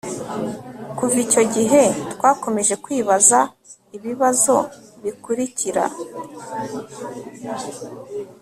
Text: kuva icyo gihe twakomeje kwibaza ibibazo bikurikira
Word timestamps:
kuva 0.97 1.17
icyo 1.25 1.43
gihe 1.55 1.81
twakomeje 2.13 2.73
kwibaza 2.83 3.39
ibibazo 3.97 4.55
bikurikira 5.03 5.83